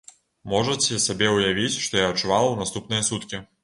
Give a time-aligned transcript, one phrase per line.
[0.53, 3.47] Можаце сабе ўявіць, што я адчувала ў наступныя суткі.